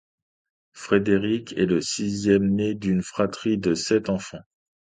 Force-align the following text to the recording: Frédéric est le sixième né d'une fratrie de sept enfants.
Frédéric 0.73 1.53
est 1.59 1.67
le 1.67 1.79
sixième 1.79 2.55
né 2.55 2.73
d'une 2.73 3.03
fratrie 3.03 3.59
de 3.59 3.75
sept 3.75 4.09
enfants. 4.09 4.41